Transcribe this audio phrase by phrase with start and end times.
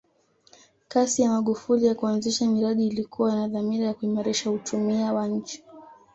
[0.87, 5.63] kasi ya magufuli ya kuanzisha miradi ilikuwa na dhamira ya kuimarisha uchumia wa nchi